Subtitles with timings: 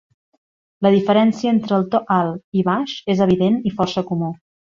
[0.85, 4.33] La diferència entre el to alt i baix és evident i força comú.